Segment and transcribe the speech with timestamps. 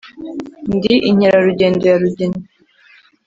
[0.75, 2.39] Ndi Inkerarugendo ya Rugina